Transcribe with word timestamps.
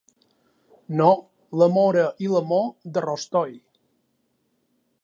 No, 1.01 1.09
la 1.63 1.67
móra 1.75 2.07
i 2.29 2.33
l'amor, 2.33 2.67
de 2.97 3.05
rostoll. 3.09 3.57